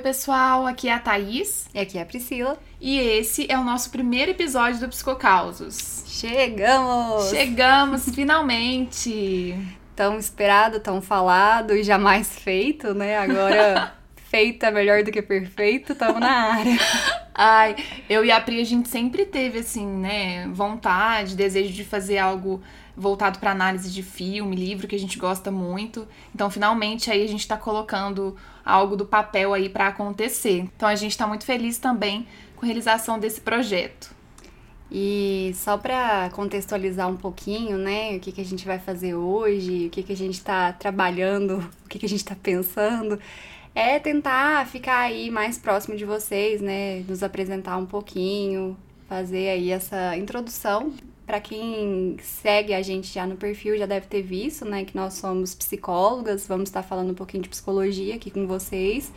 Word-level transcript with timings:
Oi, 0.00 0.04
pessoal, 0.04 0.66
aqui 0.66 0.88
é 0.88 0.94
a 0.94 0.98
Thaís. 0.98 1.68
E 1.74 1.78
aqui 1.78 1.98
é 1.98 2.00
a 2.00 2.06
Priscila. 2.06 2.58
E 2.80 2.98
esse 2.98 3.46
é 3.52 3.58
o 3.58 3.62
nosso 3.62 3.90
primeiro 3.90 4.30
episódio 4.30 4.80
do 4.80 4.88
Psicocausos. 4.88 6.04
Chegamos! 6.06 7.28
Chegamos, 7.28 8.08
finalmente! 8.14 9.54
Tão 9.94 10.18
esperado, 10.18 10.80
tão 10.80 11.02
falado 11.02 11.76
e 11.76 11.82
jamais 11.82 12.34
feito, 12.34 12.94
né? 12.94 13.18
Agora 13.18 13.92
feito 14.30 14.64
é 14.64 14.70
melhor 14.70 15.02
do 15.02 15.12
que 15.12 15.20
perfeito, 15.20 15.92
estamos 15.92 16.18
na 16.18 16.54
área. 16.54 16.78
Ai, 17.34 17.76
eu 18.08 18.24
e 18.24 18.32
a 18.32 18.40
Pri, 18.40 18.58
a 18.58 18.64
gente 18.64 18.88
sempre 18.88 19.26
teve, 19.26 19.58
assim, 19.58 19.86
né, 19.86 20.48
vontade, 20.48 21.36
desejo 21.36 21.74
de 21.74 21.84
fazer 21.84 22.16
algo 22.16 22.62
voltado 23.00 23.38
para 23.38 23.50
análise 23.50 23.90
de 23.90 24.02
filme, 24.02 24.54
livro 24.54 24.86
que 24.86 24.94
a 24.94 24.98
gente 24.98 25.18
gosta 25.18 25.50
muito. 25.50 26.06
Então, 26.34 26.50
finalmente 26.50 27.10
aí 27.10 27.24
a 27.24 27.28
gente 27.28 27.40
está 27.40 27.56
colocando 27.56 28.36
algo 28.64 28.96
do 28.96 29.06
papel 29.06 29.54
aí 29.54 29.68
para 29.68 29.88
acontecer. 29.88 30.68
Então, 30.76 30.88
a 30.88 30.94
gente 30.94 31.12
está 31.12 31.26
muito 31.26 31.44
feliz 31.44 31.78
também 31.78 32.26
com 32.54 32.64
a 32.64 32.66
realização 32.66 33.18
desse 33.18 33.40
projeto. 33.40 34.14
E 34.92 35.52
só 35.54 35.78
para 35.78 36.28
contextualizar 36.30 37.08
um 37.08 37.16
pouquinho, 37.16 37.78
né, 37.78 38.16
o 38.16 38.20
que, 38.20 38.32
que 38.32 38.40
a 38.40 38.44
gente 38.44 38.66
vai 38.66 38.78
fazer 38.78 39.14
hoje, 39.14 39.86
o 39.86 39.90
que, 39.90 40.02
que 40.02 40.12
a 40.12 40.16
gente 40.16 40.34
está 40.34 40.72
trabalhando, 40.72 41.58
o 41.84 41.88
que, 41.88 41.98
que 41.98 42.06
a 42.06 42.08
gente 42.08 42.20
está 42.20 42.34
pensando, 42.34 43.18
é 43.72 44.00
tentar 44.00 44.66
ficar 44.66 44.98
aí 44.98 45.30
mais 45.30 45.56
próximo 45.56 45.96
de 45.96 46.04
vocês, 46.04 46.60
né, 46.60 47.04
nos 47.08 47.22
apresentar 47.22 47.76
um 47.76 47.86
pouquinho, 47.86 48.76
fazer 49.08 49.48
aí 49.50 49.70
essa 49.70 50.16
introdução 50.16 50.92
para 51.30 51.38
quem 51.38 52.16
segue 52.20 52.74
a 52.74 52.82
gente 52.82 53.06
já 53.06 53.24
no 53.24 53.36
perfil, 53.36 53.78
já 53.78 53.86
deve 53.86 54.08
ter 54.08 54.20
visto, 54.20 54.64
né, 54.64 54.84
que 54.84 54.96
nós 54.96 55.14
somos 55.14 55.54
psicólogas, 55.54 56.44
vamos 56.44 56.68
estar 56.68 56.82
falando 56.82 57.10
um 57.10 57.14
pouquinho 57.14 57.44
de 57.44 57.48
psicologia 57.48 58.16
aqui 58.16 58.32
com 58.32 58.48
vocês 58.48 59.12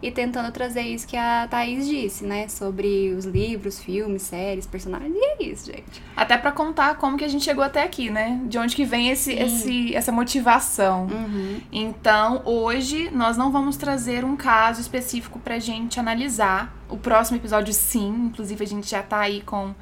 e 0.00 0.10
tentando 0.10 0.50
trazer 0.50 0.80
isso 0.80 1.06
que 1.06 1.14
a 1.14 1.46
Thaís 1.46 1.86
disse, 1.86 2.24
né, 2.24 2.48
sobre 2.48 3.10
os 3.10 3.26
livros, 3.26 3.78
filmes, 3.78 4.22
séries, 4.22 4.66
personagens, 4.66 5.14
e 5.14 5.22
é 5.22 5.42
isso, 5.42 5.66
gente. 5.66 6.02
Até 6.16 6.38
para 6.38 6.52
contar 6.52 6.94
como 6.94 7.18
que 7.18 7.24
a 7.24 7.28
gente 7.28 7.44
chegou 7.44 7.62
até 7.62 7.82
aqui, 7.82 8.08
né, 8.08 8.40
de 8.46 8.56
onde 8.56 8.74
que 8.74 8.86
vem 8.86 9.10
esse, 9.10 9.34
esse 9.34 9.94
essa 9.94 10.10
motivação. 10.10 11.02
Uhum. 11.04 11.60
Então, 11.70 12.40
hoje 12.46 13.10
nós 13.10 13.36
não 13.36 13.52
vamos 13.52 13.76
trazer 13.76 14.24
um 14.24 14.38
caso 14.38 14.80
específico 14.80 15.38
pra 15.38 15.58
gente 15.58 16.00
analisar. 16.00 16.74
O 16.88 16.96
próximo 16.96 17.36
episódio 17.36 17.74
sim, 17.74 18.30
inclusive 18.32 18.64
a 18.64 18.66
gente 18.66 18.88
já 18.88 19.02
tá 19.02 19.18
aí 19.18 19.42
com 19.42 19.74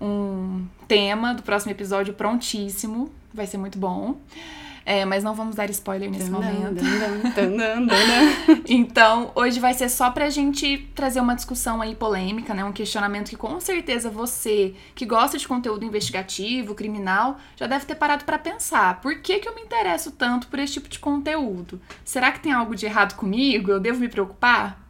um 0.00 0.66
tema 0.88 1.34
do 1.34 1.42
próximo 1.42 1.72
episódio 1.72 2.14
prontíssimo. 2.14 3.10
Vai 3.32 3.46
ser 3.46 3.58
muito 3.58 3.78
bom. 3.78 4.16
É, 4.84 5.04
mas 5.04 5.22
não 5.22 5.34
vamos 5.34 5.54
dar 5.54 5.68
spoiler 5.70 6.10
nesse 6.10 6.30
momento. 6.30 6.82
então, 8.66 9.30
hoje 9.34 9.60
vai 9.60 9.74
ser 9.74 9.88
só 9.88 10.10
pra 10.10 10.30
gente 10.30 10.78
trazer 10.94 11.20
uma 11.20 11.34
discussão 11.34 11.82
aí 11.82 11.94
polêmica, 11.94 12.54
né? 12.54 12.64
Um 12.64 12.72
questionamento 12.72 13.28
que 13.28 13.36
com 13.36 13.60
certeza 13.60 14.10
você, 14.10 14.74
que 14.94 15.04
gosta 15.04 15.38
de 15.38 15.46
conteúdo 15.46 15.84
investigativo, 15.84 16.74
criminal, 16.74 17.38
já 17.56 17.66
deve 17.66 17.84
ter 17.84 17.94
parado 17.94 18.24
para 18.24 18.38
pensar. 18.38 19.00
Por 19.00 19.20
que, 19.20 19.38
que 19.38 19.48
eu 19.48 19.54
me 19.54 19.62
interesso 19.62 20.10
tanto 20.10 20.48
por 20.48 20.58
esse 20.58 20.72
tipo 20.72 20.88
de 20.88 20.98
conteúdo? 20.98 21.80
Será 22.04 22.32
que 22.32 22.40
tem 22.40 22.52
algo 22.52 22.74
de 22.74 22.86
errado 22.86 23.14
comigo? 23.14 23.70
Eu 23.70 23.78
devo 23.78 24.00
me 24.00 24.08
preocupar? 24.08 24.89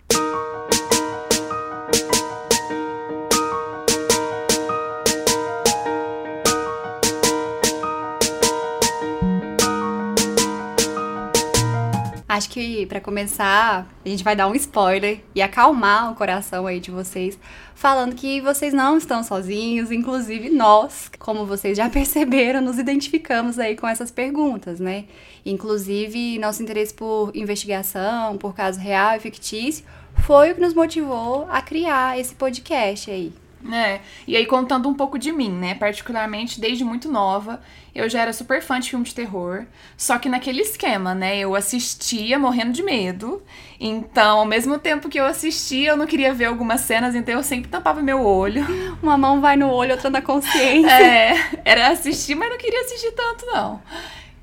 Acho 12.41 12.49
que 12.49 12.87
para 12.87 13.03
começar, 13.03 13.87
a 14.03 14.09
gente 14.09 14.25
vai 14.25 14.35
dar 14.35 14.49
um 14.49 14.55
spoiler 14.55 15.21
e 15.35 15.43
acalmar 15.43 16.11
o 16.11 16.15
coração 16.15 16.67
aí 16.67 16.81
de 16.81 16.91
vocês, 16.91 17.39
falando 17.75 18.15
que 18.15 18.41
vocês 18.41 18.73
não 18.73 18.97
estão 18.97 19.23
sozinhos, 19.23 19.93
inclusive 19.93 20.49
nós, 20.49 21.11
como 21.19 21.45
vocês 21.45 21.77
já 21.77 21.87
perceberam, 21.93 22.63
nos 22.63 22.79
identificamos 22.79 23.59
aí 23.59 23.77
com 23.77 23.87
essas 23.87 24.11
perguntas, 24.11 24.81
né? 24.81 25.05
Inclusive, 25.45 26.39
nosso 26.39 26.63
interesse 26.63 26.95
por 26.95 27.31
investigação, 27.35 28.39
por 28.39 28.55
caso 28.55 28.81
real 28.81 29.17
e 29.17 29.21
fictício, 29.21 29.85
foi 30.23 30.53
o 30.53 30.55
que 30.55 30.63
nos 30.63 30.73
motivou 30.73 31.47
a 31.51 31.61
criar 31.61 32.19
esse 32.19 32.35
podcast 32.35 33.11
aí. 33.11 33.35
É, 33.73 34.01
e 34.27 34.37
aí 34.37 34.47
contando 34.47 34.89
um 34.89 34.95
pouco 34.95 35.19
de 35.19 35.31
mim, 35.31 35.51
né? 35.51 35.75
Particularmente 35.75 36.61
desde 36.61 36.83
muito 36.83 37.11
nova, 37.11 37.61
eu 37.95 38.09
já 38.09 38.23
era 38.23 38.33
super 38.33 38.63
fã 38.63 38.81
de 38.81 38.91
filme 38.91 39.05
de 39.05 39.15
terror, 39.15 39.67
só 39.97 40.19
que 40.19 40.29
naquele 40.29 40.63
esquema, 40.63 41.15
né? 41.15 41.39
Eu 41.39 41.55
assistia 41.55 42.39
morrendo 42.39 42.73
de 42.73 42.83
medo. 42.83 43.43
Então, 43.79 44.39
ao 44.39 44.45
mesmo 44.45 44.79
tempo 44.79 45.09
que 45.09 45.19
eu 45.19 45.27
assistia, 45.27 45.91
eu 45.91 45.97
não 45.97 46.07
queria 46.07 46.33
ver 46.33 46.47
algumas 46.47 46.81
cenas, 46.83 47.15
então 47.15 47.35
eu 47.35 47.43
sempre 47.43 47.71
tampava 47.71 48.01
meu 48.01 48.25
olho. 48.25 48.65
Uma 49.03 49.19
mão 49.19 49.41
vai 49.41 49.57
no 49.57 49.69
olho, 49.69 49.93
outra 49.93 50.11
na 50.11 50.23
consciência. 50.23 50.91
É, 50.91 51.35
era 51.65 51.89
assistir, 51.89 52.35
mas 52.35 52.51
não 52.51 52.59
queria 52.59 52.81
assistir 52.81 53.13
tanto, 53.13 53.47
não. 53.47 53.83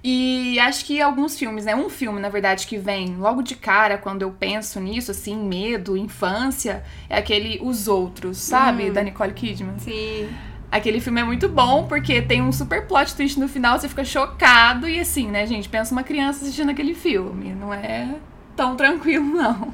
E 0.03 0.59
acho 0.59 0.85
que 0.85 1.01
alguns 1.01 1.37
filmes, 1.37 1.65
né? 1.65 1.75
Um 1.75 1.89
filme, 1.89 2.19
na 2.19 2.29
verdade, 2.29 2.67
que 2.67 2.77
vem 2.77 3.15
logo 3.17 3.41
de 3.41 3.55
cara 3.55 3.97
quando 3.97 4.21
eu 4.21 4.31
penso 4.31 4.79
nisso, 4.79 5.11
assim, 5.11 5.35
medo, 5.37 5.97
infância, 5.97 6.83
é 7.09 7.17
aquele 7.17 7.59
Os 7.61 7.87
Outros, 7.87 8.37
sabe? 8.37 8.89
Hum. 8.89 8.93
Da 8.93 9.01
Nicole 9.01 9.33
Kidman. 9.33 9.77
Sim. 9.79 10.29
Aquele 10.71 10.99
filme 10.99 11.21
é 11.21 11.23
muito 11.23 11.47
bom 11.47 11.87
porque 11.87 12.21
tem 12.21 12.41
um 12.41 12.51
super 12.51 12.85
plot 12.87 13.15
twist 13.15 13.39
no 13.39 13.47
final, 13.47 13.79
você 13.79 13.87
fica 13.87 14.03
chocado 14.03 14.87
e 14.87 14.99
assim, 14.99 15.27
né, 15.27 15.47
gente? 15.47 15.69
Pensa 15.69 15.93
uma 15.93 16.03
criança 16.03 16.43
assistindo 16.43 16.69
aquele 16.69 16.93
filme. 16.93 17.53
Não 17.53 17.73
é 17.73 18.15
tão 18.55 18.75
tranquilo, 18.75 19.25
não. 19.25 19.73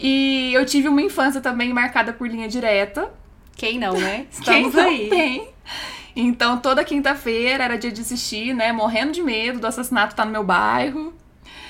E 0.00 0.52
eu 0.54 0.64
tive 0.64 0.88
uma 0.88 1.02
infância 1.02 1.40
também 1.40 1.72
marcada 1.72 2.12
por 2.12 2.28
linha 2.28 2.48
direta. 2.48 3.10
Quem 3.54 3.78
não, 3.78 3.94
né? 3.94 4.26
Estamos 4.32 4.74
Quem 4.74 4.82
aí. 4.84 5.08
Tem. 5.10 5.48
Então, 6.20 6.58
toda 6.58 6.84
quinta-feira 6.84 7.62
era 7.62 7.78
dia 7.78 7.92
de 7.92 8.00
assistir, 8.00 8.52
né? 8.52 8.72
Morrendo 8.72 9.12
de 9.12 9.22
medo 9.22 9.60
do 9.60 9.68
assassinato 9.68 10.16
tá 10.16 10.24
no 10.24 10.32
meu 10.32 10.42
bairro. 10.42 11.14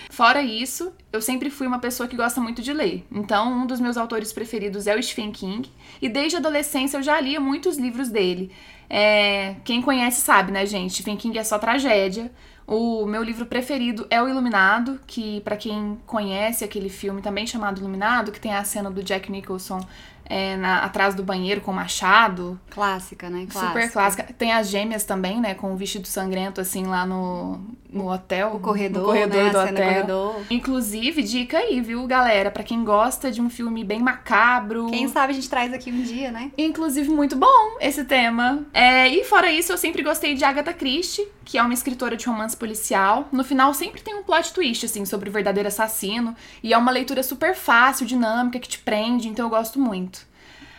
Fora 0.08 0.40
isso, 0.40 0.90
eu 1.12 1.20
sempre 1.20 1.50
fui 1.50 1.66
uma 1.66 1.78
pessoa 1.78 2.08
que 2.08 2.16
gosta 2.16 2.40
muito 2.40 2.62
de 2.62 2.72
ler. 2.72 3.06
Então, 3.12 3.52
um 3.52 3.66
dos 3.66 3.78
meus 3.78 3.98
autores 3.98 4.32
preferidos 4.32 4.86
é 4.86 4.96
o 4.96 5.02
Stephen 5.02 5.32
King. 5.32 5.70
E 6.00 6.08
desde 6.08 6.36
a 6.36 6.38
adolescência 6.38 6.96
eu 6.96 7.02
já 7.02 7.20
lia 7.20 7.38
muitos 7.38 7.76
livros 7.76 8.08
dele. 8.08 8.50
É, 8.88 9.56
quem 9.66 9.82
conhece 9.82 10.22
sabe, 10.22 10.50
né, 10.50 10.64
gente? 10.64 10.94
Stephen 10.94 11.18
King 11.18 11.36
é 11.36 11.44
só 11.44 11.58
tragédia. 11.58 12.32
O 12.68 13.06
meu 13.06 13.22
livro 13.22 13.46
preferido 13.46 14.06
é 14.10 14.22
O 14.22 14.28
Iluminado, 14.28 15.00
que 15.06 15.40
para 15.40 15.56
quem 15.56 15.98
conhece 16.06 16.62
aquele 16.62 16.90
filme 16.90 17.22
também 17.22 17.46
chamado 17.46 17.78
Iluminado, 17.78 18.30
que 18.30 18.38
tem 18.38 18.52
a 18.54 18.62
cena 18.62 18.90
do 18.90 19.02
Jack 19.02 19.32
Nicholson 19.32 19.80
é, 20.28 20.56
na, 20.56 20.80
atrás 20.80 21.14
do 21.14 21.22
banheiro 21.22 21.60
com 21.60 21.70
o 21.70 21.74
machado. 21.74 22.60
Clássica, 22.70 23.30
né? 23.30 23.46
Clássica. 23.50 23.72
Super 23.72 23.92
clássica. 23.92 24.22
Tem 24.36 24.52
as 24.52 24.68
gêmeas 24.68 25.04
também, 25.04 25.40
né? 25.40 25.54
Com 25.54 25.72
o 25.72 25.76
vestido 25.76 26.06
sangrento, 26.06 26.60
assim, 26.60 26.84
lá 26.84 27.06
no, 27.06 27.60
no 27.90 28.12
hotel. 28.12 28.52
O 28.54 28.60
corredor, 28.60 29.02
no 29.02 29.08
corredor 29.08 29.44
né? 29.44 29.50
do 29.50 29.58
hotel. 29.58 29.74
corredor. 29.74 30.36
Inclusive, 30.50 31.22
dica 31.22 31.58
aí, 31.58 31.80
viu, 31.80 32.06
galera? 32.06 32.50
Pra 32.50 32.62
quem 32.62 32.84
gosta 32.84 33.30
de 33.30 33.40
um 33.40 33.48
filme 33.48 33.82
bem 33.82 34.00
macabro. 34.00 34.88
Quem 34.90 35.08
sabe 35.08 35.32
a 35.32 35.34
gente 35.34 35.48
traz 35.48 35.72
aqui 35.72 35.90
um 35.90 36.02
dia, 36.02 36.30
né? 36.30 36.52
Inclusive, 36.58 37.08
muito 37.08 37.34
bom 37.34 37.78
esse 37.80 38.04
tema. 38.04 38.66
É, 38.74 39.08
e 39.08 39.24
fora 39.24 39.50
isso, 39.50 39.72
eu 39.72 39.78
sempre 39.78 40.02
gostei 40.02 40.34
de 40.34 40.44
Agatha 40.44 40.74
Christie, 40.74 41.26
que 41.44 41.56
é 41.56 41.62
uma 41.62 41.72
escritora 41.72 42.16
de 42.16 42.26
romance 42.26 42.56
policial. 42.58 43.28
No 43.32 43.44
final, 43.44 43.72
sempre 43.72 44.02
tem 44.02 44.14
um 44.14 44.22
plot 44.22 44.52
twist, 44.52 44.84
assim, 44.84 45.04
sobre 45.04 45.28
o 45.28 45.32
verdadeiro 45.32 45.68
assassino. 45.68 46.36
E 46.62 46.74
é 46.74 46.78
uma 46.78 46.90
leitura 46.90 47.22
super 47.22 47.54
fácil, 47.54 48.06
dinâmica, 48.06 48.58
que 48.58 48.68
te 48.68 48.78
prende, 48.78 49.28
então 49.28 49.46
eu 49.46 49.50
gosto 49.50 49.78
muito. 49.78 50.26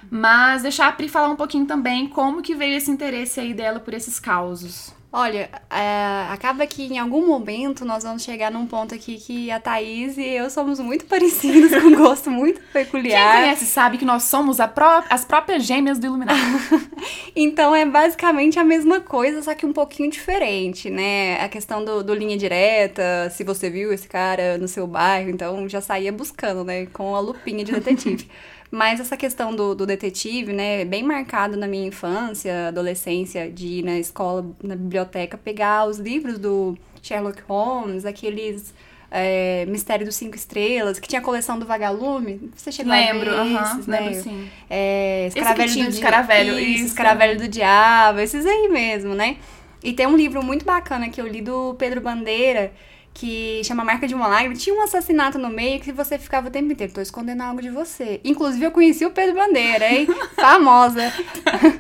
Mas 0.09 0.63
deixar 0.63 0.87
a 0.87 0.91
Pri 0.91 1.09
falar 1.09 1.29
um 1.29 1.35
pouquinho 1.35 1.65
também 1.65 2.07
como 2.07 2.41
que 2.41 2.55
veio 2.55 2.77
esse 2.77 2.91
interesse 2.91 3.39
aí 3.39 3.53
dela 3.53 3.79
por 3.79 3.93
esses 3.93 4.19
causos. 4.19 4.93
Olha, 5.11 5.49
é, 5.71 6.31
acaba 6.31 6.67
que 6.67 6.83
em 6.83 6.99
algum 6.99 7.25
momento 7.25 7.83
nós 7.83 8.03
vamos 8.03 8.21
chegar 8.21 8.51
num 8.51 8.67
ponto 8.67 8.93
aqui 8.93 9.17
que 9.17 9.49
a 9.49 9.59
Thaís 9.59 10.19
e 10.19 10.23
eu 10.23 10.51
somos 10.51 10.79
muito 10.79 11.05
parecidos, 11.09 11.71
com 11.71 11.87
um 11.87 11.95
gosto 11.95 12.29
muito 12.29 12.61
peculiar. 12.71 13.33
Quem 13.33 13.41
conhece 13.41 13.65
sabe 13.65 13.97
que 13.97 14.05
nós 14.05 14.23
somos 14.23 14.57
pró 14.75 15.03
as 15.09 15.25
próprias 15.25 15.63
gêmeas 15.63 15.97
do 15.97 16.05
Iluminado. 16.05 16.39
então 17.35 17.75
é 17.75 17.87
basicamente 17.87 18.59
a 18.59 18.63
mesma 18.63 19.01
coisa, 19.01 19.41
só 19.41 19.55
que 19.55 19.65
um 19.65 19.73
pouquinho 19.73 20.11
diferente, 20.11 20.91
né? 20.91 21.41
A 21.41 21.49
questão 21.49 21.83
do, 21.83 22.03
do 22.03 22.13
linha 22.13 22.37
direta, 22.37 23.31
se 23.31 23.43
você 23.43 23.67
viu 23.67 23.91
esse 23.91 24.07
cara 24.07 24.59
no 24.59 24.67
seu 24.67 24.85
bairro, 24.85 25.31
então 25.31 25.67
já 25.67 25.81
saía 25.81 26.11
buscando, 26.11 26.63
né? 26.63 26.85
Com 26.85 27.15
a 27.15 27.19
lupinha 27.19 27.65
de 27.65 27.71
detetive. 27.71 28.29
Mas 28.71 28.99
essa 28.99 29.17
questão 29.17 29.55
do, 29.55 29.73
do 29.73 29.85
detetive, 29.85 30.53
né, 30.53 30.81
é 30.81 30.85
bem 30.85 31.01
marcado 31.01 31.57
na 31.57 31.67
minha 31.67 31.87
infância, 31.87 32.67
adolescência, 32.67 33.49
de 33.49 33.67
ir 33.79 33.83
na 33.83 33.97
escola, 33.97 34.45
na 34.61 34.75
biblioteca, 34.75 35.37
pegar 35.37 35.87
os 35.87 35.97
livros 35.97 36.37
do 36.37 36.77
Sherlock 37.01 37.41
Holmes, 37.47 38.05
aqueles 38.05 38.73
é, 39.11 39.65
Mistério 39.67 40.05
dos 40.05 40.15
Cinco 40.15 40.35
Estrelas, 40.35 40.99
que 40.99 41.07
tinha 41.07 41.19
a 41.19 41.23
coleção 41.23 41.57
do 41.57 41.65
Vagalume. 41.65 42.51
Você 42.55 42.71
chegou 42.71 42.91
lembro, 42.91 43.31
a 43.33 43.43
ver 43.43 43.55
aham, 43.55 43.71
esses, 43.71 43.87
né? 43.87 43.99
lembro 44.01 44.21
sim. 44.21 44.49
É, 44.69 45.27
Escaravelho 45.27 45.73
do 45.73 45.89
escaravelho, 45.89 46.59
isso. 46.59 46.85
Escaravelho 46.85 47.39
do 47.39 47.47
Diabo, 47.47 48.19
esses 48.19 48.45
aí 48.45 48.69
mesmo, 48.69 49.15
né? 49.15 49.37
E 49.83 49.93
tem 49.93 50.05
um 50.05 50.15
livro 50.15 50.43
muito 50.43 50.65
bacana 50.65 51.09
que 51.09 51.19
eu 51.19 51.27
li 51.27 51.41
do 51.41 51.73
Pedro 51.75 52.01
Bandeira, 52.01 52.71
que 53.19 53.61
chama 53.65 53.83
Marca 53.83 54.07
de 54.07 54.15
uma 54.15 54.27
Lágrima, 54.27 54.55
tinha 54.55 54.73
um 54.73 54.81
assassinato 54.81 55.37
no 55.37 55.49
meio 55.49 55.81
que 55.81 55.91
você 55.91 56.17
ficava 56.17 56.47
o 56.47 56.51
tempo 56.51 56.71
inteiro, 56.71 56.93
tô 56.93 57.01
escondendo 57.01 57.43
algo 57.43 57.61
de 57.61 57.69
você. 57.69 58.21
Inclusive, 58.23 58.63
eu 58.63 58.71
conheci 58.71 59.05
o 59.05 59.11
Pedro 59.11 59.35
Bandeira, 59.35 59.91
hein? 59.91 60.07
Famosa. 60.39 61.11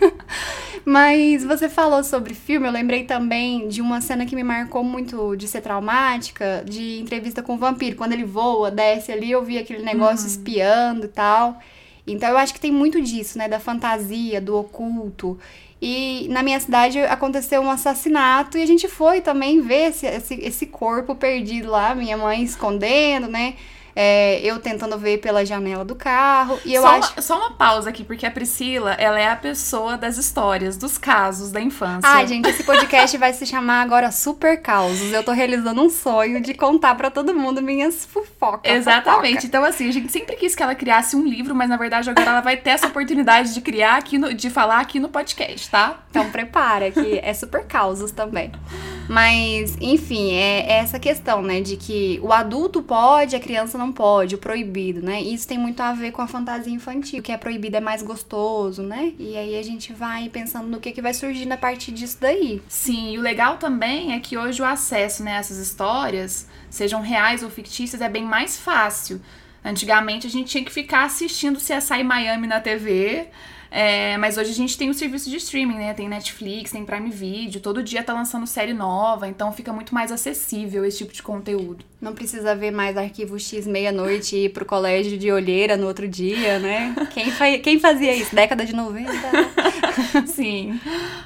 Mas 0.83 1.45
você 1.45 1.69
falou 1.69 2.03
sobre 2.03 2.33
filme, 2.33 2.67
eu 2.67 2.71
lembrei 2.71 3.05
também 3.05 3.69
de 3.69 3.81
uma 3.81 4.01
cena 4.01 4.25
que 4.25 4.35
me 4.35 4.43
marcou 4.43 4.83
muito 4.83 5.37
de 5.37 5.47
ser 5.47 5.61
traumática, 5.61 6.61
de 6.65 6.99
entrevista 6.99 7.41
com 7.41 7.55
o 7.55 7.57
vampiro. 7.57 7.95
Quando 7.95 8.11
ele 8.11 8.25
voa, 8.25 8.69
desce 8.69 9.09
ali, 9.09 9.31
eu 9.31 9.41
vi 9.41 9.57
aquele 9.57 9.83
negócio 9.83 10.25
uhum. 10.25 10.31
espiando 10.31 11.05
e 11.05 11.09
tal. 11.09 11.57
Então 12.11 12.29
eu 12.29 12.37
acho 12.37 12.53
que 12.53 12.59
tem 12.59 12.71
muito 12.71 13.01
disso, 13.01 13.37
né? 13.37 13.47
Da 13.47 13.59
fantasia, 13.59 14.39
do 14.39 14.57
oculto. 14.57 15.37
E 15.81 16.27
na 16.29 16.43
minha 16.43 16.59
cidade 16.59 16.99
aconteceu 16.99 17.61
um 17.61 17.71
assassinato 17.71 18.57
e 18.57 18.61
a 18.61 18.65
gente 18.65 18.87
foi 18.89 19.21
também 19.21 19.61
ver 19.61 19.89
esse, 19.89 20.05
esse, 20.05 20.33
esse 20.35 20.65
corpo 20.65 21.15
perdido 21.15 21.69
lá, 21.69 21.95
minha 21.95 22.17
mãe 22.17 22.43
escondendo, 22.43 23.27
né? 23.27 23.55
É, 24.01 24.39
eu 24.41 24.59
tentando 24.59 24.97
ver 24.97 25.17
pela 25.17 25.45
janela 25.45 25.83
do 25.83 25.93
carro. 25.93 26.57
E 26.63 26.73
eu 26.73 26.81
só 26.81 26.87
acho. 26.87 27.11
Uma, 27.11 27.21
só 27.21 27.37
uma 27.37 27.51
pausa 27.51 27.89
aqui, 27.89 28.05
porque 28.05 28.25
a 28.25 28.31
Priscila, 28.31 28.93
ela 28.93 29.19
é 29.19 29.27
a 29.27 29.35
pessoa 29.35 29.97
das 29.97 30.17
histórias, 30.17 30.77
dos 30.77 30.97
casos 30.97 31.51
da 31.51 31.59
infância. 31.59 32.09
Ai, 32.09 32.25
gente, 32.25 32.47
esse 32.47 32.63
podcast 32.63 33.17
vai 33.17 33.33
se 33.33 33.45
chamar 33.45 33.81
agora 33.81 34.09
Super 34.09 34.61
Causos. 34.61 35.11
Eu 35.11 35.21
tô 35.21 35.33
realizando 35.33 35.81
um 35.81 35.89
sonho 35.89 36.39
de 36.39 36.53
contar 36.53 36.95
para 36.95 37.11
todo 37.11 37.33
mundo 37.33 37.61
minhas 37.61 38.05
fofocas. 38.05 38.71
Exatamente. 38.71 39.33
Fofoca. 39.33 39.47
Então, 39.47 39.65
assim, 39.65 39.89
a 39.89 39.91
gente 39.91 40.09
sempre 40.09 40.37
quis 40.37 40.55
que 40.55 40.63
ela 40.63 40.75
criasse 40.75 41.17
um 41.17 41.25
livro, 41.25 41.53
mas 41.53 41.67
na 41.67 41.75
verdade 41.75 42.09
agora 42.09 42.29
ela 42.29 42.41
vai 42.41 42.55
ter 42.55 42.69
essa 42.69 42.87
oportunidade 42.87 43.53
de 43.53 43.59
criar 43.59 43.97
aqui 43.97 44.17
no, 44.17 44.33
de 44.33 44.49
falar 44.49 44.79
aqui 44.79 44.97
no 44.97 45.09
podcast, 45.09 45.69
tá? 45.69 45.99
Então 46.09 46.31
prepara, 46.31 46.89
que 46.89 47.19
é 47.21 47.33
super 47.33 47.65
causos 47.65 48.13
também. 48.13 48.49
Mas, 49.09 49.75
enfim, 49.81 50.33
é, 50.33 50.59
é 50.59 50.73
essa 50.73 50.99
questão, 50.99 51.41
né, 51.41 51.61
de 51.61 51.75
que 51.75 52.19
o 52.21 52.31
adulto 52.31 52.83
pode, 52.83 53.35
a 53.35 53.39
criança 53.39 53.75
não 53.75 53.91
pode, 53.91 54.35
o 54.35 54.37
proibido, 54.37 55.01
né? 55.01 55.19
Isso 55.19 55.47
tem 55.47 55.57
muito 55.57 55.81
a 55.81 55.93
ver 55.93 56.11
com 56.11 56.21
a 56.21 56.27
fantasia 56.27 56.71
infantil. 56.71 57.19
O 57.19 57.23
que 57.23 57.31
é 57.31 57.37
proibido 57.37 57.75
é 57.75 57.79
mais 57.79 58.03
gostoso, 58.03 58.83
né? 58.83 59.13
E 59.17 59.35
aí 59.35 59.57
a 59.57 59.63
gente 59.63 59.91
vai 59.93 60.29
pensando 60.29 60.67
no 60.67 60.79
que, 60.79 60.91
que 60.91 61.01
vai 61.01 61.15
surgindo 61.15 61.51
a 61.51 61.57
partir 61.57 61.91
disso 61.91 62.17
daí. 62.21 62.61
Sim, 62.69 63.13
e 63.13 63.17
o 63.17 63.21
legal 63.21 63.57
também 63.57 64.13
é 64.13 64.19
que 64.19 64.37
hoje 64.37 64.61
o 64.61 64.65
acesso 64.65 65.23
né, 65.23 65.37
a 65.37 65.39
essas 65.39 65.57
histórias, 65.57 66.47
sejam 66.69 67.01
reais 67.01 67.41
ou 67.41 67.49
fictícias, 67.49 68.03
é 68.03 68.09
bem 68.09 68.23
mais 68.23 68.57
fácil. 68.57 69.19
Antigamente 69.63 70.27
a 70.27 70.29
gente 70.29 70.49
tinha 70.49 70.63
que 70.63 70.71
ficar 70.71 71.03
assistindo 71.03 71.57
CSI 71.59 72.03
Miami 72.03 72.47
na 72.47 72.59
TV 72.59 73.29
é, 73.71 74.17
mas 74.17 74.35
hoje 74.37 74.49
a 74.49 74.53
gente 74.53 74.75
tem 74.75 74.89
o 74.89 74.93
serviço 74.95 75.29
de 75.29 75.37
streaming, 75.37 75.75
né? 75.75 75.93
Tem 75.93 76.09
Netflix, 76.09 76.71
tem 76.71 76.83
Prime 76.83 77.11
Video, 77.11 77.61
todo 77.61 77.83
dia 77.83 78.01
tá 78.01 78.13
lançando 78.13 78.47
série 78.47 78.73
nova, 78.73 79.27
então 79.27 79.51
fica 79.51 79.71
muito 79.71 79.93
mais 79.93 80.11
acessível 80.11 80.83
esse 80.83 80.99
tipo 80.99 81.13
de 81.13 81.21
conteúdo. 81.21 81.85
Não 82.01 82.15
precisa 82.15 82.55
ver 82.55 82.71
mais 82.71 82.97
arquivo 82.97 83.39
X 83.39 83.67
meia-noite 83.67 84.35
e 84.35 84.45
ir 84.45 84.49
pro 84.49 84.65
colégio 84.65 85.17
de 85.17 85.31
olheira 85.31 85.77
no 85.77 85.85
outro 85.85 86.07
dia, 86.07 86.57
né? 86.57 86.95
Quem, 87.13 87.31
fa 87.31 87.57
quem 87.59 87.79
fazia 87.79 88.15
isso? 88.15 88.33
Década 88.33 88.65
de 88.65 88.73
90? 88.73 89.11
Sim. 90.25 90.79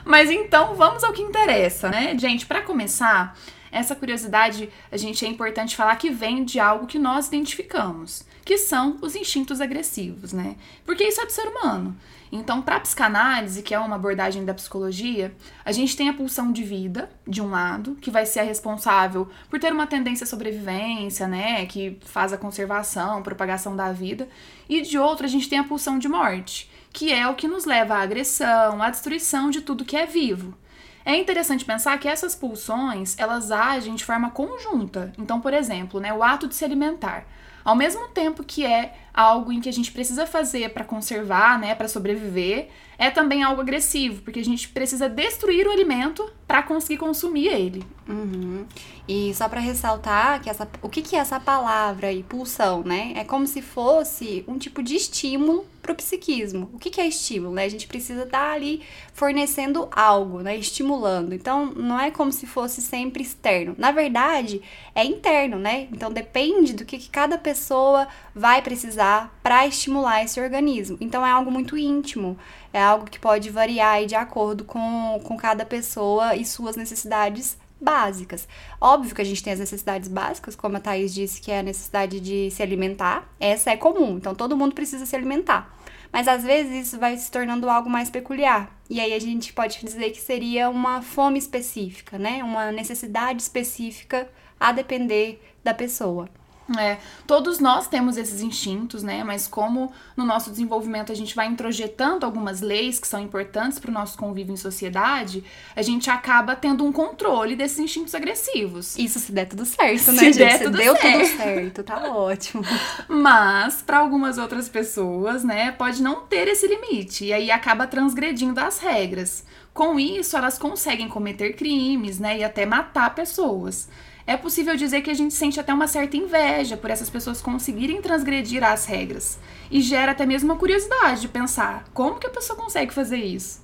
Mas 0.03 0.30
então 0.30 0.75
vamos 0.75 1.03
ao 1.03 1.13
que 1.13 1.21
interessa, 1.21 1.89
né? 1.89 2.18
Gente, 2.18 2.45
para 2.45 2.62
começar, 2.62 3.38
essa 3.73 3.95
curiosidade 3.95 4.69
a 4.91 4.97
gente 4.97 5.25
é 5.25 5.27
importante 5.27 5.75
falar 5.75 5.95
que 5.95 6.11
vem 6.11 6.45
de 6.45 6.59
algo 6.59 6.85
que 6.85 6.99
nós 6.99 7.27
identificamos, 7.27 8.23
que 8.45 8.57
são 8.57 8.97
os 9.01 9.15
instintos 9.15 9.59
agressivos, 9.59 10.31
né? 10.31 10.55
Porque 10.85 11.03
isso 11.03 11.19
é 11.19 11.25
do 11.25 11.31
ser 11.31 11.47
humano. 11.47 11.97
Então, 12.31 12.63
para 12.63 12.77
a 12.77 12.79
psicanálise, 12.79 13.61
que 13.61 13.75
é 13.75 13.79
uma 13.79 13.95
abordagem 13.95 14.43
da 14.43 14.55
psicologia, 14.55 15.35
a 15.63 15.71
gente 15.71 15.95
tem 15.95 16.09
a 16.09 16.13
pulsão 16.13 16.51
de 16.51 16.63
vida, 16.63 17.09
de 17.27 17.41
um 17.41 17.49
lado, 17.49 17.95
que 18.01 18.09
vai 18.09 18.25
ser 18.25 18.39
a 18.39 18.43
responsável 18.43 19.29
por 19.49 19.59
ter 19.59 19.71
uma 19.71 19.85
tendência 19.85 20.23
à 20.23 20.27
sobrevivência, 20.27 21.27
né, 21.27 21.67
que 21.67 21.99
faz 22.05 22.33
a 22.33 22.37
conservação, 22.37 23.21
propagação 23.21 23.75
da 23.75 23.91
vida, 23.91 24.27
e 24.67 24.81
de 24.81 24.97
outro, 24.97 25.25
a 25.27 25.29
gente 25.29 25.47
tem 25.47 25.59
a 25.59 25.63
pulsão 25.63 25.99
de 25.99 26.07
morte, 26.07 26.67
que 26.91 27.13
é 27.13 27.27
o 27.27 27.35
que 27.35 27.47
nos 27.47 27.65
leva 27.65 27.95
à 27.95 28.01
agressão, 28.01 28.81
à 28.81 28.89
destruição 28.89 29.51
de 29.51 29.61
tudo 29.61 29.85
que 29.85 29.95
é 29.95 30.07
vivo. 30.07 30.57
É 31.05 31.15
interessante 31.17 31.65
pensar 31.65 31.97
que 32.00 32.07
essas 32.07 32.33
pulsões, 32.33 33.15
elas 33.17 33.51
agem 33.51 33.95
de 33.95 34.05
forma 34.05 34.31
conjunta. 34.31 35.11
Então, 35.17 35.41
por 35.41 35.53
exemplo, 35.53 36.00
né, 36.00 36.13
o 36.13 36.23
ato 36.23 36.47
de 36.47 36.55
se 36.55 36.63
alimentar. 36.63 37.25
Ao 37.63 37.75
mesmo 37.75 38.07
tempo 38.09 38.44
que 38.44 38.65
é 38.65 38.94
algo 39.13 39.51
em 39.51 39.62
que 39.62 39.69
a 39.69 39.74
gente 39.74 39.92
precisa 39.92 40.25
fazer 40.25 40.69
para 40.74 40.83
conservar, 40.83 41.60
né, 41.60 41.75
para 41.75 41.88
sobreviver, 41.88 42.69
é 42.98 43.12
também 43.12 43.44
algo 43.44 43.62
agressivo, 43.62 44.21
porque 44.21 44.39
a 44.39 44.45
gente 44.45 44.69
precisa 44.69 45.10
destruir 45.10 45.68
o 45.68 45.71
alimento 45.71 46.30
para 46.48 46.63
conseguir 46.63 46.98
consumir 46.98 47.48
ele. 47.48 47.83
Uhum. 48.07 48.65
E 49.07 49.33
só 49.33 49.50
para 49.50 49.60
ressaltar 49.60 50.42
que 50.42 50.50
essa, 50.50 50.69
o 50.81 50.89
que, 50.89 51.01
que 51.01 51.15
é 51.15 51.19
essa 51.19 51.39
palavra 51.39 52.07
aí, 52.07 52.24
pulsão, 52.24 52.83
né? 52.83 53.13
É 53.15 53.24
como 53.24 53.48
se 53.48 53.62
fosse 53.62 54.44
um 54.48 54.57
tipo 54.57 54.81
de 54.81 54.95
estímulo 54.95 55.66
pro 55.81 55.95
psiquismo. 55.95 56.69
O 56.71 56.80
que, 56.80 56.89
que 56.89 57.01
é 57.01 57.07
estímulo, 57.07 57.54
né? 57.54 57.66
A 57.66 57.69
gente 57.69 57.88
precisa 57.88 58.24
estar 58.24 58.39
tá 58.39 58.54
ali 58.54 58.81
fornecendo 59.13 59.89
algo, 59.92 60.39
né? 60.42 60.56
Estimulando. 60.56 61.33
Então, 61.33 61.66
não 61.66 62.00
é 62.00 62.09
como 62.09 62.31
se 62.31 62.48
fosse 62.48 62.81
sempre 62.81 63.21
externo. 63.24 63.75
Na 63.77 63.92
verdade, 63.92 64.62
é 64.95 65.04
interno, 65.04 65.59
né? 65.59 65.89
Então, 65.92 66.12
depende 66.12 66.74
do 66.74 66.86
que, 66.86 66.98
que 66.98 67.09
cada 67.09 67.38
pessoa 67.38 68.07
vai 68.33 68.62
precisar 68.62 69.02
para 69.41 69.67
estimular 69.67 70.23
esse 70.23 70.39
organismo. 70.39 70.97
Então, 71.00 71.25
é 71.25 71.31
algo 71.31 71.51
muito 71.51 71.77
íntimo. 71.77 72.38
É 72.71 72.81
algo 72.81 73.05
que 73.05 73.19
pode 73.19 73.50
variar 73.50 74.05
de 74.05 74.15
acordo 74.15 74.63
com, 74.63 75.21
com 75.23 75.38
cada 75.38 75.65
pessoa 75.65 76.35
e 76.35 76.45
suas 76.45 76.75
necessidades 76.75 77.57
básicas. 77.83 78.47
Óbvio 78.79 79.13
que 79.13 79.21
a 79.21 79.25
gente 79.25 79.44
tem 79.44 79.53
as 79.53 79.59
necessidades 79.59 80.07
básicas, 80.07 80.55
como 80.55 80.77
a 80.77 80.79
Thaís 80.79 81.13
disse, 81.13 81.41
que 81.41 81.51
é 81.51 81.59
a 81.59 81.63
necessidade 81.63 82.19
de 82.19 82.50
se 82.50 82.63
alimentar. 82.63 83.29
Essa 83.39 83.71
é 83.71 83.77
comum, 83.77 84.17
então 84.17 84.33
todo 84.33 84.57
mundo 84.57 84.73
precisa 84.73 85.06
se 85.06 85.15
alimentar. 85.15 85.77
Mas 86.11 86.27
às 86.27 86.44
vezes 86.44 86.88
isso 86.88 86.99
vai 86.99 87.17
se 87.17 87.29
tornando 87.29 87.69
algo 87.69 87.89
mais 87.89 88.09
peculiar. 88.09 88.71
E 88.89 89.01
aí 89.01 89.13
a 89.13 89.19
gente 89.19 89.51
pode 89.51 89.83
dizer 89.83 90.11
que 90.11 90.21
seria 90.21 90.69
uma 90.69 91.01
fome 91.01 91.39
específica, 91.39 92.17
né? 92.17 92.44
Uma 92.44 92.71
necessidade 92.71 93.41
específica 93.41 94.29
a 94.59 94.71
depender 94.71 95.41
da 95.63 95.73
pessoa. 95.73 96.29
É, 96.77 96.98
todos 97.27 97.60
nós 97.60 97.88
temos 97.88 98.15
esses 98.15 98.42
instintos, 98.42 99.04
né? 99.04 99.21
Mas 99.24 99.48
como 99.48 99.92
no 100.15 100.24
nosso 100.24 100.50
desenvolvimento 100.50 101.12
a 101.12 101.15
gente 101.15 101.36
vai 101.36 101.48
introjetando 101.48 102.25
algumas 102.25 102.62
leis 102.62 103.00
que 103.00 103.07
são 103.07 103.19
importantes 103.19 103.80
para 103.80 103.92
o 103.92 103.94
nosso 103.94 104.18
convívio 104.18 104.54
em 104.54 104.57
sociedade, 104.57 105.44
a 105.75 105.81
gente 105.81 106.10
acaba 106.10 106.56
tendo 106.56 106.86
um 106.86 106.92
controle 106.92 107.56
desses 107.56 107.80
instintos 107.80 108.15
agressivos. 108.15 108.98
Isso 108.98 109.19
se 109.19 109.31
der 109.31 109.45
tudo 109.45 109.65
certo, 109.65 110.12
né, 110.13 110.19
se 110.19 110.33
gente? 110.33 110.38
Der 110.38 110.63
tudo 110.63 110.77
deu 110.77 110.95
certo. 110.95 111.12
tudo 111.12 111.38
certo, 111.38 111.83
tá 111.83 111.98
ótimo. 112.15 112.63
Mas 113.09 113.81
para 113.81 113.98
algumas 113.98 114.38
outras 114.38 114.69
pessoas, 114.69 115.44
né, 115.44 115.71
pode 115.74 116.02
não 116.02 116.21
ter 116.21 116.47
esse 116.47 116.66
limite 116.66 117.26
e 117.26 117.33
aí 117.33 117.52
acaba 117.52 117.85
transgredindo 117.85 118.59
as 118.59 118.80
regras. 118.80 119.45
Com 119.73 119.99
isso, 119.99 120.37
elas 120.37 120.57
conseguem 120.57 121.09
cometer 121.09 121.54
crimes, 121.54 122.19
né, 122.19 122.40
e 122.40 122.44
até 122.44 122.66
matar 122.66 123.14
pessoas 123.14 123.90
é 124.25 124.37
possível 124.37 124.75
dizer 124.75 125.01
que 125.01 125.09
a 125.09 125.13
gente 125.13 125.33
sente 125.33 125.59
até 125.59 125.73
uma 125.73 125.87
certa 125.87 126.15
inveja 126.15 126.77
por 126.77 126.89
essas 126.89 127.09
pessoas 127.09 127.42
conseguirem 127.42 128.01
transgredir 128.01 128.63
as 128.63 128.85
regras. 128.85 129.37
E 129.69 129.81
gera 129.81 130.13
até 130.13 130.25
mesmo 130.25 130.51
uma 130.51 130.59
curiosidade 130.59 131.21
de 131.21 131.27
pensar 131.27 131.85
como 131.94 132.19
que 132.19 132.27
a 132.27 132.30
pessoa 132.30 132.57
consegue 132.57 132.94
fazer 132.94 133.18
isso. 133.18 133.61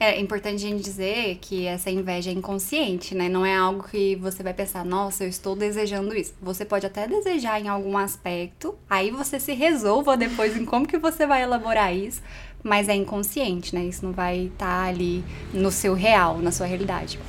É 0.00 0.18
importante 0.18 0.56
a 0.56 0.68
gente 0.68 0.82
dizer 0.82 1.38
que 1.40 1.64
essa 1.64 1.88
inveja 1.88 2.28
é 2.28 2.32
inconsciente, 2.32 3.14
né? 3.14 3.28
Não 3.28 3.46
é 3.46 3.56
algo 3.56 3.84
que 3.84 4.16
você 4.16 4.42
vai 4.42 4.52
pensar, 4.52 4.84
nossa, 4.84 5.22
eu 5.22 5.28
estou 5.28 5.54
desejando 5.54 6.12
isso. 6.16 6.34
Você 6.42 6.64
pode 6.64 6.84
até 6.84 7.06
desejar 7.06 7.60
em 7.60 7.68
algum 7.68 7.96
aspecto, 7.96 8.74
aí 8.90 9.12
você 9.12 9.38
se 9.38 9.52
resolva 9.52 10.16
depois 10.16 10.56
em 10.56 10.64
como 10.64 10.88
que 10.88 10.98
você 10.98 11.24
vai 11.24 11.44
elaborar 11.44 11.94
isso, 11.94 12.20
mas 12.64 12.88
é 12.88 12.96
inconsciente, 12.96 13.72
né? 13.72 13.84
Isso 13.84 14.04
não 14.04 14.12
vai 14.12 14.46
estar 14.46 14.66
tá 14.66 14.88
ali 14.88 15.24
no 15.54 15.70
seu 15.70 15.94
real, 15.94 16.38
na 16.38 16.50
sua 16.50 16.66
realidade. 16.66 17.20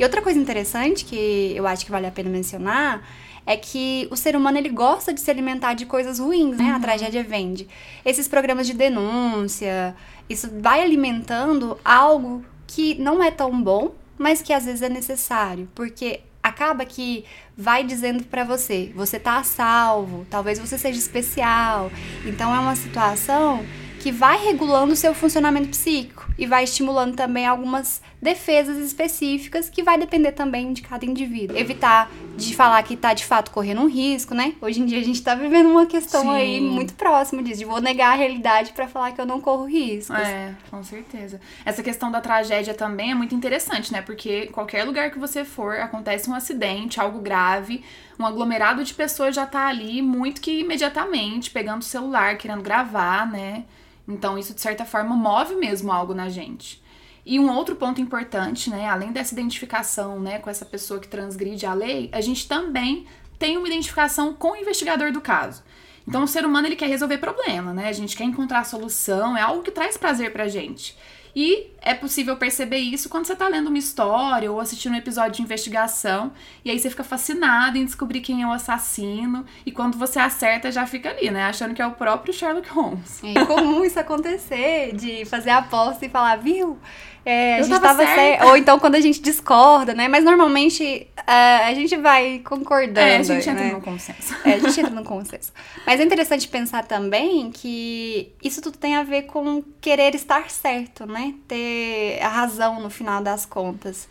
E 0.00 0.02
outra 0.02 0.22
coisa 0.22 0.40
interessante 0.40 1.04
que 1.04 1.52
eu 1.54 1.66
acho 1.66 1.84
que 1.84 1.90
vale 1.90 2.06
a 2.06 2.10
pena 2.10 2.30
mencionar 2.30 3.06
é 3.44 3.54
que 3.54 4.08
o 4.10 4.16
ser 4.16 4.34
humano 4.34 4.56
ele 4.56 4.70
gosta 4.70 5.12
de 5.12 5.20
se 5.20 5.30
alimentar 5.30 5.74
de 5.74 5.84
coisas 5.84 6.18
ruins, 6.18 6.56
né? 6.56 6.70
Uhum. 6.70 6.76
A 6.76 6.80
tragédia 6.80 7.22
vende. 7.22 7.68
Esses 8.02 8.26
programas 8.26 8.66
de 8.66 8.72
denúncia, 8.72 9.94
isso 10.26 10.50
vai 10.58 10.80
alimentando 10.80 11.78
algo 11.84 12.42
que 12.66 12.94
não 12.94 13.22
é 13.22 13.30
tão 13.30 13.62
bom, 13.62 13.92
mas 14.16 14.40
que 14.40 14.54
às 14.54 14.64
vezes 14.64 14.80
é 14.80 14.88
necessário, 14.88 15.68
porque 15.74 16.20
acaba 16.42 16.86
que 16.86 17.26
vai 17.54 17.84
dizendo 17.84 18.24
para 18.24 18.42
você, 18.42 18.90
você 18.94 19.20
tá 19.20 19.36
a 19.36 19.44
salvo, 19.44 20.26
talvez 20.30 20.58
você 20.58 20.78
seja 20.78 20.98
especial. 20.98 21.92
Então 22.24 22.54
é 22.54 22.58
uma 22.58 22.74
situação 22.74 23.62
que 24.00 24.10
vai 24.10 24.42
regulando 24.42 24.94
o 24.94 24.96
seu 24.96 25.14
funcionamento 25.14 25.68
psíquico 25.68 26.26
e 26.38 26.46
vai 26.46 26.64
estimulando 26.64 27.14
também 27.14 27.46
algumas 27.46 28.00
defesas 28.20 28.78
específicas 28.78 29.68
que 29.68 29.82
vai 29.82 29.98
depender 29.98 30.32
também 30.32 30.72
de 30.72 30.80
cada 30.80 31.04
indivíduo. 31.04 31.56
Evitar 31.56 32.10
de 32.34 32.56
falar 32.56 32.82
que 32.82 32.96
tá 32.96 33.12
de 33.12 33.26
fato 33.26 33.50
correndo 33.50 33.82
um 33.82 33.86
risco, 33.86 34.34
né? 34.34 34.54
Hoje 34.62 34.80
em 34.80 34.86
dia 34.86 34.98
a 34.98 35.04
gente 35.04 35.22
tá 35.22 35.34
vivendo 35.34 35.68
uma 35.68 35.84
questão 35.84 36.22
Sim. 36.22 36.30
aí 36.30 36.60
muito 36.62 36.94
próxima 36.94 37.42
disso, 37.42 37.58
de 37.58 37.66
vou 37.66 37.80
negar 37.80 38.12
a 38.12 38.16
realidade 38.16 38.72
para 38.72 38.88
falar 38.88 39.12
que 39.12 39.20
eu 39.20 39.26
não 39.26 39.38
corro 39.38 39.66
riscos. 39.66 40.16
É, 40.18 40.54
com 40.70 40.82
certeza. 40.82 41.38
Essa 41.62 41.82
questão 41.82 42.10
da 42.10 42.22
tragédia 42.22 42.72
também 42.72 43.10
é 43.10 43.14
muito 43.14 43.34
interessante, 43.34 43.92
né? 43.92 44.00
Porque 44.00 44.46
qualquer 44.46 44.84
lugar 44.84 45.10
que 45.10 45.18
você 45.18 45.44
for, 45.44 45.76
acontece 45.76 46.30
um 46.30 46.34
acidente, 46.34 46.98
algo 46.98 47.20
grave, 47.20 47.84
um 48.18 48.24
aglomerado 48.24 48.82
de 48.82 48.94
pessoas 48.94 49.34
já 49.34 49.44
tá 49.44 49.66
ali 49.66 50.00
muito 50.00 50.40
que 50.40 50.60
imediatamente 50.60 51.50
pegando 51.50 51.82
o 51.82 51.84
celular, 51.84 52.38
querendo 52.38 52.62
gravar, 52.62 53.30
né? 53.30 53.64
Então 54.06 54.38
isso 54.38 54.54
de 54.54 54.60
certa 54.60 54.84
forma 54.84 55.14
move 55.14 55.54
mesmo 55.56 55.92
algo 55.92 56.14
na 56.14 56.28
gente. 56.28 56.82
E 57.24 57.38
um 57.38 57.50
outro 57.50 57.76
ponto 57.76 58.00
importante, 58.00 58.70
né, 58.70 58.88
além 58.88 59.12
dessa 59.12 59.34
identificação, 59.34 60.18
né, 60.18 60.38
com 60.38 60.48
essa 60.48 60.64
pessoa 60.64 60.98
que 60.98 61.06
transgride 61.06 61.66
a 61.66 61.74
lei, 61.74 62.08
a 62.12 62.20
gente 62.20 62.48
também 62.48 63.06
tem 63.38 63.56
uma 63.56 63.68
identificação 63.68 64.34
com 64.34 64.52
o 64.52 64.56
investigador 64.56 65.12
do 65.12 65.20
caso. 65.20 65.62
Então 66.06 66.24
o 66.24 66.28
ser 66.28 66.44
humano 66.44 66.66
ele 66.66 66.76
quer 66.76 66.88
resolver 66.88 67.18
problema, 67.18 67.72
né? 67.72 67.88
A 67.88 67.92
gente 67.92 68.16
quer 68.16 68.24
encontrar 68.24 68.64
solução, 68.64 69.36
é 69.36 69.42
algo 69.42 69.62
que 69.62 69.70
traz 69.70 69.96
prazer 69.96 70.32
pra 70.32 70.48
gente. 70.48 70.96
E 71.34 71.68
é 71.80 71.94
possível 71.94 72.36
perceber 72.36 72.78
isso 72.78 73.08
quando 73.08 73.26
você 73.26 73.32
está 73.32 73.48
lendo 73.48 73.68
uma 73.68 73.78
história 73.78 74.50
ou 74.50 74.60
assistindo 74.60 74.92
um 74.92 74.98
episódio 74.98 75.32
de 75.32 75.42
investigação, 75.42 76.32
e 76.64 76.70
aí 76.70 76.78
você 76.78 76.90
fica 76.90 77.04
fascinado 77.04 77.78
em 77.78 77.84
descobrir 77.84 78.20
quem 78.20 78.42
é 78.42 78.46
o 78.46 78.52
assassino, 78.52 79.44
e 79.64 79.72
quando 79.72 79.96
você 79.96 80.18
acerta, 80.18 80.70
já 80.70 80.86
fica 80.86 81.10
ali, 81.10 81.30
né? 81.30 81.44
Achando 81.44 81.74
que 81.74 81.82
é 81.82 81.86
o 81.86 81.92
próprio 81.92 82.34
Sherlock 82.34 82.68
Holmes. 82.68 83.22
É 83.24 83.44
comum 83.44 83.84
isso 83.84 83.98
acontecer, 83.98 84.94
de 84.94 85.24
fazer 85.24 85.50
aposta 85.50 86.04
e 86.04 86.08
falar, 86.08 86.36
viu? 86.36 86.78
É, 87.24 87.56
a 87.56 87.62
gente 87.62 87.80
tava, 87.80 88.04
certa. 88.04 88.46
Ou 88.46 88.56
então 88.56 88.78
quando 88.78 88.94
a 88.94 89.00
gente 89.00 89.20
discorda, 89.20 89.94
né? 89.94 90.08
Mas 90.08 90.24
normalmente 90.24 91.06
uh, 91.18 91.68
a 91.68 91.74
gente 91.74 91.96
vai 91.96 92.40
concordando. 92.44 92.98
É, 92.98 93.16
a 93.16 93.22
gente 93.22 93.48
entra 93.48 93.64
né? 93.64 93.72
no 93.72 93.80
consenso. 93.80 94.34
É, 94.44 94.54
a 94.54 94.58
gente 94.58 94.80
entra 94.80 94.92
no 94.92 95.04
consenso. 95.04 95.52
Mas 95.86 96.00
é 96.00 96.04
interessante 96.04 96.48
pensar 96.48 96.84
também 96.84 97.50
que 97.50 98.32
isso 98.42 98.62
tudo 98.62 98.78
tem 98.78 98.96
a 98.96 99.02
ver 99.02 99.22
com 99.22 99.62
querer 99.80 100.14
estar 100.14 100.50
certo, 100.50 101.06
né? 101.06 101.34
Ter 101.46 102.18
a 102.22 102.28
razão 102.28 102.80
no 102.80 102.90
final 102.90 103.22
das 103.22 103.44
contas. 103.44 104.08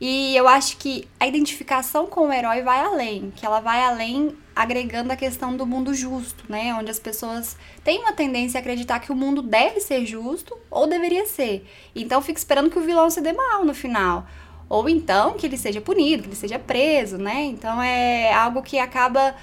E 0.00 0.36
eu 0.36 0.46
acho 0.46 0.76
que 0.76 1.08
a 1.18 1.26
identificação 1.26 2.06
com 2.06 2.28
o 2.28 2.32
herói 2.32 2.62
vai 2.62 2.80
além, 2.80 3.32
que 3.34 3.46
ela 3.46 3.60
vai 3.60 3.82
além 3.82 4.36
agregando 4.54 5.12
a 5.12 5.16
questão 5.16 5.56
do 5.56 5.66
mundo 5.66 5.94
justo, 5.94 6.44
né? 6.48 6.74
Onde 6.74 6.90
as 6.90 6.98
pessoas 6.98 7.56
têm 7.82 8.00
uma 8.00 8.12
tendência 8.12 8.58
a 8.58 8.60
acreditar 8.60 9.00
que 9.00 9.12
o 9.12 9.16
mundo 9.16 9.40
deve 9.40 9.80
ser 9.80 10.04
justo 10.04 10.56
ou 10.70 10.86
deveria 10.86 11.26
ser. 11.26 11.66
Então 11.94 12.20
fica 12.20 12.38
esperando 12.38 12.70
que 12.70 12.78
o 12.78 12.82
vilão 12.82 13.08
se 13.08 13.20
dê 13.20 13.32
mal 13.32 13.64
no 13.64 13.74
final. 13.74 14.26
Ou 14.68 14.88
então 14.88 15.34
que 15.34 15.46
ele 15.46 15.56
seja 15.56 15.80
punido, 15.80 16.24
que 16.24 16.28
ele 16.28 16.36
seja 16.36 16.58
preso, 16.58 17.16
né? 17.16 17.44
Então 17.44 17.82
é 17.82 18.32
algo 18.32 18.62
que 18.62 18.78
acaba 18.78 19.34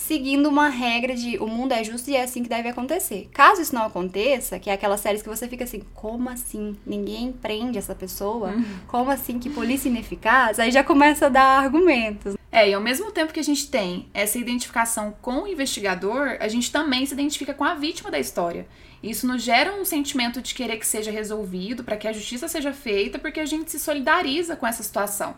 seguindo 0.00 0.48
uma 0.48 0.68
regra 0.68 1.14
de 1.14 1.36
o 1.38 1.46
mundo 1.46 1.72
é 1.72 1.84
justo 1.84 2.10
e 2.10 2.16
é 2.16 2.22
assim 2.22 2.42
que 2.42 2.48
deve 2.48 2.68
acontecer. 2.68 3.28
Caso 3.32 3.60
isso 3.60 3.74
não 3.74 3.84
aconteça, 3.84 4.58
que 4.58 4.70
é 4.70 4.72
aquelas 4.72 5.00
séries 5.00 5.22
que 5.22 5.28
você 5.28 5.46
fica 5.46 5.64
assim, 5.64 5.82
como 5.94 6.30
assim? 6.30 6.76
Ninguém 6.86 7.30
prende 7.30 7.78
essa 7.78 7.94
pessoa? 7.94 8.48
Uhum. 8.48 8.64
Como 8.88 9.10
assim? 9.10 9.38
Que 9.38 9.50
polícia 9.50 9.88
ineficaz? 9.88 10.58
Aí 10.58 10.70
já 10.70 10.82
começa 10.82 11.26
a 11.26 11.28
dar 11.28 11.62
argumentos. 11.62 12.34
É, 12.50 12.68
e 12.68 12.74
ao 12.74 12.80
mesmo 12.80 13.12
tempo 13.12 13.32
que 13.32 13.38
a 13.38 13.44
gente 13.44 13.70
tem 13.70 14.08
essa 14.12 14.38
identificação 14.38 15.14
com 15.20 15.42
o 15.42 15.46
investigador, 15.46 16.38
a 16.40 16.48
gente 16.48 16.72
também 16.72 17.04
se 17.04 17.12
identifica 17.12 17.52
com 17.52 17.62
a 17.62 17.74
vítima 17.74 18.10
da 18.10 18.18
história. 18.18 18.66
Isso 19.02 19.26
nos 19.26 19.42
gera 19.42 19.74
um 19.74 19.84
sentimento 19.84 20.42
de 20.42 20.54
querer 20.54 20.78
que 20.78 20.86
seja 20.86 21.10
resolvido, 21.10 21.84
para 21.84 21.96
que 21.96 22.08
a 22.08 22.12
justiça 22.12 22.48
seja 22.48 22.72
feita, 22.72 23.18
porque 23.18 23.38
a 23.38 23.46
gente 23.46 23.70
se 23.70 23.78
solidariza 23.78 24.56
com 24.56 24.66
essa 24.66 24.82
situação. 24.82 25.36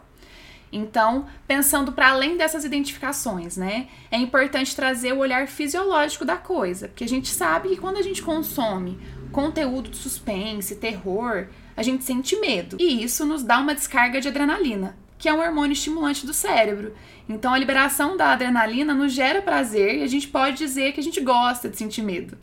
Então, 0.72 1.26
pensando 1.46 1.92
para 1.92 2.10
além 2.10 2.36
dessas 2.36 2.64
identificações, 2.64 3.58
né, 3.58 3.88
é 4.10 4.16
importante 4.16 4.74
trazer 4.74 5.12
o 5.12 5.18
olhar 5.18 5.46
fisiológico 5.46 6.24
da 6.24 6.36
coisa, 6.36 6.88
porque 6.88 7.04
a 7.04 7.08
gente 7.08 7.28
sabe 7.28 7.68
que 7.68 7.76
quando 7.76 7.98
a 7.98 8.02
gente 8.02 8.22
consome 8.22 8.98
conteúdo 9.30 9.90
de 9.90 9.96
suspense, 9.98 10.76
terror, 10.76 11.48
a 11.76 11.82
gente 11.82 12.04
sente 12.04 12.36
medo. 12.36 12.76
E 12.80 13.02
isso 13.04 13.26
nos 13.26 13.42
dá 13.42 13.58
uma 13.58 13.74
descarga 13.74 14.20
de 14.20 14.28
adrenalina, 14.28 14.96
que 15.18 15.28
é 15.28 15.34
um 15.34 15.40
hormônio 15.40 15.72
estimulante 15.72 16.26
do 16.26 16.32
cérebro. 16.32 16.94
Então, 17.28 17.52
a 17.52 17.58
liberação 17.58 18.16
da 18.16 18.32
adrenalina 18.32 18.94
nos 18.94 19.12
gera 19.12 19.42
prazer 19.42 19.98
e 19.98 20.02
a 20.02 20.06
gente 20.06 20.28
pode 20.28 20.56
dizer 20.56 20.92
que 20.92 21.00
a 21.00 21.02
gente 21.02 21.20
gosta 21.20 21.68
de 21.68 21.76
sentir 21.76 22.02
medo. 22.02 22.36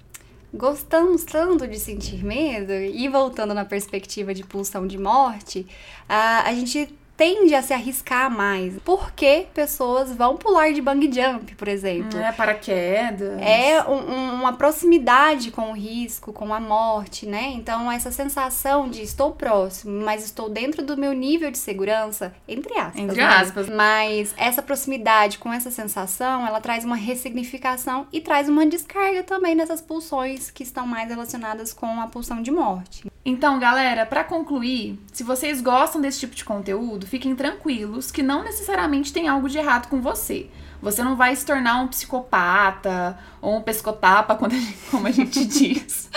Gostamos 0.51 1.23
tanto 1.23 1.67
de 1.67 1.77
sentir 1.77 2.23
medo, 2.23 2.73
e 2.73 3.07
voltando 3.07 3.53
na 3.53 3.65
perspectiva 3.65 4.33
de 4.33 4.43
pulsão 4.43 4.87
de 4.87 4.97
morte, 4.97 5.67
a, 6.07 6.49
a 6.49 6.53
gente 6.55 6.89
tende 7.19 7.53
a 7.53 7.61
se 7.61 7.73
arriscar 7.73 8.31
mais. 8.31 8.79
Porque 8.85 9.47
pessoas 9.53 10.15
vão 10.15 10.37
pular 10.37 10.71
de 10.71 10.81
bang 10.81 11.11
jump, 11.11 11.53
por 11.55 11.67
exemplo. 11.67 12.17
É, 12.17 12.31
paraquedas. 12.31 13.41
É 13.41 13.83
um, 13.83 14.35
uma 14.35 14.53
proximidade 14.53 15.51
com 15.51 15.71
o 15.71 15.73
risco, 15.73 16.31
com 16.31 16.53
a 16.53 16.61
morte, 16.61 17.25
né? 17.25 17.51
Então, 17.53 17.91
essa 17.91 18.09
sensação 18.09 18.89
de 18.89 19.01
estou 19.01 19.33
próximo, 19.33 20.01
mas 20.01 20.23
estou 20.23 20.49
dentro 20.49 20.81
do 20.81 20.95
meu 20.95 21.11
nível 21.11 21.51
de 21.51 21.57
segurança, 21.57 22.33
entre 22.47 22.73
aspas. 22.79 23.01
Entre 23.01 23.17
né? 23.17 23.25
aspas. 23.25 23.69
Mas 23.69 24.33
essa 24.37 24.61
proximidade 24.61 25.39
com 25.39 25.51
essa 25.51 25.69
sensação, 25.69 26.47
ela 26.47 26.61
traz 26.61 26.85
uma 26.85 26.95
ressignificação 26.95 28.07
e 28.13 28.21
traz 28.21 28.47
uma 28.47 28.65
descarga 28.65 29.23
também 29.23 29.57
dessas 29.57 29.81
pulsões 29.81 30.49
que 30.49 30.63
estão 30.63 30.87
mais 30.87 31.09
relacionadas 31.09 31.73
com 31.73 31.99
a 31.99 32.07
pulsão 32.07 32.41
de 32.41 32.49
morte. 32.49 33.08
Então, 33.29 33.59
galera, 33.59 34.07
para 34.07 34.23
concluir, 34.23 34.99
se 35.13 35.23
vocês 35.23 35.61
gostam 35.61 36.01
desse 36.01 36.19
tipo 36.19 36.35
de 36.35 36.43
conteúdo, 36.43 37.05
fiquem 37.05 37.35
tranquilos 37.35 38.09
que 38.09 38.23
não 38.23 38.43
necessariamente 38.43 39.13
tem 39.13 39.27
algo 39.27 39.47
de 39.47 39.59
errado 39.59 39.87
com 39.87 40.01
você. 40.01 40.47
Você 40.81 41.03
não 41.03 41.15
vai 41.15 41.35
se 41.35 41.45
tornar 41.45 41.81
um 41.81 41.87
psicopata 41.87 43.17
ou 43.41 43.57
um 43.57 43.61
pescotapa, 43.61 44.35
quando 44.37 44.53
a 44.53 44.57
gente, 44.57 44.77
como 44.89 45.07
a 45.07 45.11
gente 45.11 45.45
diz. 45.45 46.09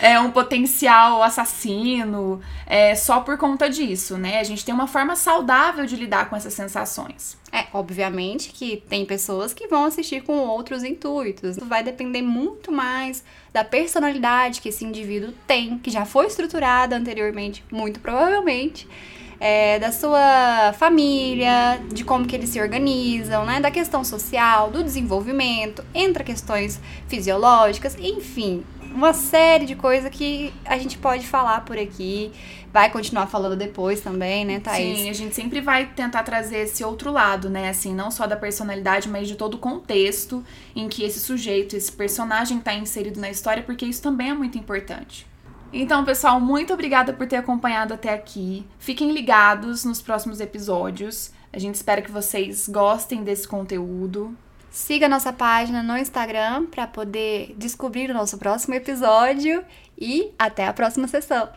É 0.00 0.18
um 0.20 0.30
potencial 0.30 1.22
assassino, 1.22 2.40
é, 2.66 2.94
só 2.94 3.20
por 3.20 3.36
conta 3.38 3.68
disso, 3.68 4.16
né? 4.16 4.40
A 4.40 4.44
gente 4.44 4.64
tem 4.64 4.74
uma 4.74 4.86
forma 4.86 5.16
saudável 5.16 5.86
de 5.86 5.96
lidar 5.96 6.28
com 6.28 6.36
essas 6.36 6.54
sensações. 6.54 7.38
É, 7.52 7.66
obviamente 7.72 8.50
que 8.50 8.76
tem 8.88 9.04
pessoas 9.04 9.52
que 9.52 9.66
vão 9.66 9.84
assistir 9.84 10.22
com 10.22 10.38
outros 10.38 10.84
intuitos. 10.84 11.56
Vai 11.56 11.82
depender 11.82 12.22
muito 12.22 12.70
mais 12.70 13.24
da 13.52 13.64
personalidade 13.64 14.60
que 14.60 14.68
esse 14.68 14.84
indivíduo 14.84 15.32
tem, 15.46 15.78
que 15.78 15.90
já 15.90 16.04
foi 16.04 16.26
estruturada 16.26 16.96
anteriormente, 16.96 17.64
muito 17.70 17.98
provavelmente 17.98 18.86
é, 19.40 19.78
da 19.78 19.90
sua 19.90 20.74
família, 20.74 21.80
de 21.90 22.04
como 22.04 22.26
que 22.26 22.36
eles 22.36 22.50
se 22.50 22.60
organizam, 22.60 23.46
né? 23.46 23.58
Da 23.58 23.70
questão 23.70 24.04
social, 24.04 24.70
do 24.70 24.84
desenvolvimento, 24.84 25.82
entra 25.94 26.22
questões 26.22 26.78
fisiológicas, 27.08 27.96
enfim, 27.98 28.62
uma 28.94 29.12
série 29.12 29.64
de 29.64 29.74
coisas 29.74 30.10
que 30.10 30.52
a 30.64 30.76
gente 30.76 30.98
pode 30.98 31.26
falar 31.26 31.64
por 31.64 31.78
aqui. 31.78 32.30
Vai 32.72 32.90
continuar 32.90 33.26
falando 33.26 33.56
depois 33.56 34.00
também, 34.00 34.44
né, 34.44 34.60
Thaís? 34.60 34.98
Sim, 34.98 35.10
a 35.10 35.12
gente 35.12 35.34
sempre 35.34 35.60
vai 35.60 35.86
tentar 35.86 36.22
trazer 36.22 36.58
esse 36.58 36.84
outro 36.84 37.10
lado, 37.10 37.48
né? 37.50 37.68
Assim, 37.68 37.94
não 37.94 38.10
só 38.10 38.26
da 38.26 38.36
personalidade, 38.36 39.08
mas 39.08 39.26
de 39.26 39.34
todo 39.34 39.54
o 39.54 39.58
contexto 39.58 40.44
em 40.76 40.88
que 40.88 41.02
esse 41.02 41.18
sujeito, 41.18 41.74
esse 41.74 41.90
personagem 41.90 42.58
está 42.58 42.74
inserido 42.74 43.18
na 43.18 43.30
história, 43.30 43.62
porque 43.62 43.84
isso 43.84 44.02
também 44.02 44.30
é 44.30 44.34
muito 44.34 44.56
importante. 44.56 45.29
Então, 45.72 46.04
pessoal, 46.04 46.40
muito 46.40 46.72
obrigada 46.72 47.12
por 47.12 47.26
ter 47.26 47.36
acompanhado 47.36 47.94
até 47.94 48.12
aqui. 48.12 48.66
Fiquem 48.78 49.12
ligados 49.12 49.84
nos 49.84 50.02
próximos 50.02 50.40
episódios. 50.40 51.32
A 51.52 51.58
gente 51.58 51.76
espera 51.76 52.02
que 52.02 52.10
vocês 52.10 52.68
gostem 52.68 53.22
desse 53.22 53.46
conteúdo. 53.46 54.36
Siga 54.70 55.08
nossa 55.08 55.32
página 55.32 55.82
no 55.82 55.96
Instagram 55.96 56.66
para 56.66 56.86
poder 56.86 57.54
descobrir 57.56 58.10
o 58.10 58.14
nosso 58.14 58.38
próximo 58.38 58.74
episódio 58.74 59.64
e 59.98 60.30
até 60.38 60.66
a 60.66 60.72
próxima 60.72 61.08
sessão. 61.08 61.48